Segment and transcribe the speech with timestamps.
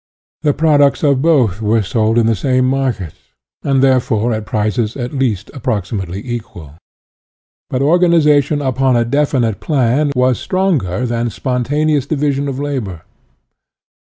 [0.41, 3.13] The products of both were sold in the same market,
[3.61, 6.73] and, therefore, at prices at least approximately equal.
[7.69, 13.03] But organization upon a definite plan was stronger than spontaneous division of labor.